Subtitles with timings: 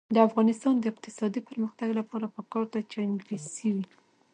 [0.13, 3.85] د افغانستان د اقتصادي پرمختګ لپاره پکار ده چې انګلیسي وي.